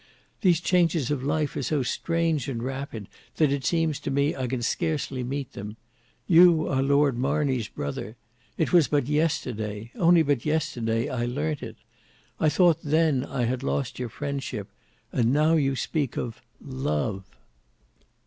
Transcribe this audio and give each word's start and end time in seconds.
"These 0.41 0.61
changes 0.61 1.11
of 1.11 1.21
life 1.21 1.55
are 1.55 1.61
so 1.61 1.83
strange 1.83 2.49
and 2.49 2.63
rapid 2.63 3.07
that 3.35 3.51
it 3.51 3.63
seems 3.63 3.99
to 3.99 4.09
me 4.09 4.35
I 4.35 4.47
can 4.47 4.63
scarcely 4.63 5.21
meet 5.23 5.53
them. 5.53 5.77
You 6.25 6.67
are 6.67 6.81
Lord 6.81 7.19
Marney's 7.19 7.67
brother; 7.67 8.15
it 8.57 8.73
was 8.73 8.87
but 8.87 9.05
yesterday—only 9.07 10.23
but 10.23 10.43
yesterday—I 10.43 11.27
learnt 11.27 11.61
it. 11.61 11.75
I 12.39 12.49
thought 12.49 12.79
then 12.81 13.23
I 13.25 13.43
had 13.43 13.61
lost 13.61 13.99
your 13.99 14.09
friendship, 14.09 14.69
and 15.11 15.31
now 15.31 15.53
you 15.53 15.75
speak 15.75 16.17
of—love! 16.17 17.29